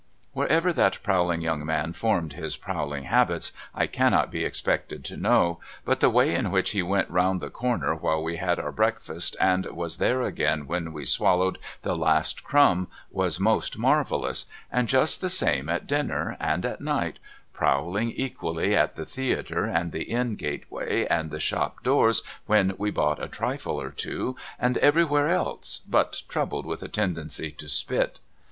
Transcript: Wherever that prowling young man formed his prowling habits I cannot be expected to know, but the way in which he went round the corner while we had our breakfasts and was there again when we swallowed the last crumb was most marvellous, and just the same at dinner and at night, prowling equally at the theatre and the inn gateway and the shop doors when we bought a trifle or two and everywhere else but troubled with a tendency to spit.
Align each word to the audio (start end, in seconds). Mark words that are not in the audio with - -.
Wherever 0.33 0.73
that 0.73 0.97
prowling 1.03 1.41
young 1.41 1.63
man 1.63 1.93
formed 1.93 2.33
his 2.33 2.57
prowling 2.57 3.03
habits 3.03 3.51
I 3.75 3.85
cannot 3.85 4.31
be 4.31 4.43
expected 4.43 5.05
to 5.05 5.15
know, 5.15 5.59
but 5.85 5.99
the 5.99 6.09
way 6.09 6.33
in 6.33 6.49
which 6.49 6.71
he 6.71 6.81
went 6.81 7.07
round 7.07 7.39
the 7.39 7.51
corner 7.51 7.93
while 7.93 8.23
we 8.23 8.37
had 8.37 8.57
our 8.59 8.71
breakfasts 8.71 9.35
and 9.35 9.63
was 9.67 9.97
there 9.97 10.23
again 10.23 10.65
when 10.65 10.91
we 10.91 11.05
swallowed 11.05 11.59
the 11.83 11.95
last 11.95 12.43
crumb 12.43 12.87
was 13.11 13.39
most 13.39 13.77
marvellous, 13.77 14.47
and 14.71 14.87
just 14.87 15.21
the 15.21 15.29
same 15.29 15.69
at 15.69 15.85
dinner 15.85 16.35
and 16.39 16.65
at 16.65 16.81
night, 16.81 17.19
prowling 17.53 18.09
equally 18.09 18.75
at 18.75 18.95
the 18.95 19.05
theatre 19.05 19.65
and 19.65 19.91
the 19.91 20.05
inn 20.05 20.33
gateway 20.33 21.05
and 21.11 21.29
the 21.29 21.39
shop 21.39 21.83
doors 21.83 22.23
when 22.47 22.73
we 22.79 22.89
bought 22.89 23.21
a 23.21 23.27
trifle 23.27 23.79
or 23.79 23.91
two 23.91 24.35
and 24.57 24.79
everywhere 24.79 25.27
else 25.27 25.81
but 25.87 26.23
troubled 26.27 26.65
with 26.65 26.81
a 26.81 26.87
tendency 26.87 27.51
to 27.51 27.69
spit. 27.69 28.19